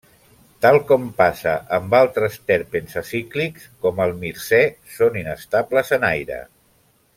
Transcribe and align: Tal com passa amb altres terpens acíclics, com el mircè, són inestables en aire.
Tal 0.65 0.77
com 0.91 1.03
passa 1.19 1.53
amb 1.77 1.93
altres 1.97 2.39
terpens 2.53 2.97
acíclics, 3.03 3.69
com 3.87 4.01
el 4.07 4.15
mircè, 4.25 4.63
són 4.97 5.21
inestables 5.23 5.97
en 5.99 6.11
aire. 6.13 6.45